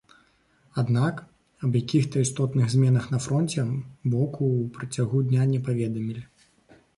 [0.81, 1.19] Аднак,
[1.67, 3.67] аб якіх-то істотных зменах на фронце
[4.15, 6.23] боку ў працягу дня не паведамілі.